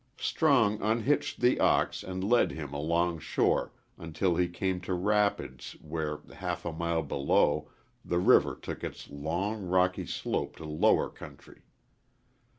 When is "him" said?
2.53-2.73